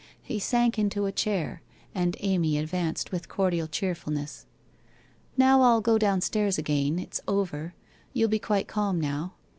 He 0.23 0.39
sank 0.39 0.79
into 0.79 1.05
a 1.05 1.11
chair 1.11 1.61
and 1.93 2.17
Amy 2.21 2.57
advanced 2.57 3.11
with 3.11 3.29
cordial 3.29 3.67
cheerfulness. 3.67 4.47
1 5.35 5.47
Now 5.47 5.61
I'll 5.61 5.79
go 5.81 5.99
downstairs 5.99 6.57
again, 6.57 6.97
it's 6.97 7.21
over. 7.27 7.75
You'll 8.11 8.27
be 8.27 8.39
quite 8.39 8.67
calm 8.67 8.99
now. 8.99 9.35